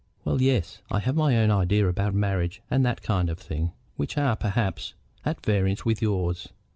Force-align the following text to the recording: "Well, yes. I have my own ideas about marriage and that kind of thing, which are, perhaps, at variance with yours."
"Well, 0.25 0.41
yes. 0.41 0.81
I 0.89 0.97
have 0.97 1.15
my 1.15 1.37
own 1.37 1.51
ideas 1.51 1.87
about 1.87 2.15
marriage 2.15 2.63
and 2.71 2.83
that 2.83 3.03
kind 3.03 3.29
of 3.29 3.37
thing, 3.37 3.71
which 3.97 4.17
are, 4.17 4.35
perhaps, 4.35 4.95
at 5.23 5.45
variance 5.45 5.85
with 5.85 6.01
yours." 6.01 6.47